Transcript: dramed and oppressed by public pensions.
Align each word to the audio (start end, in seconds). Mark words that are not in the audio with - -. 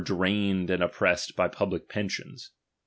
dramed 0.03 0.71
and 0.71 0.81
oppressed 0.81 1.35
by 1.35 1.47
public 1.47 1.87
pensions. 1.87 2.49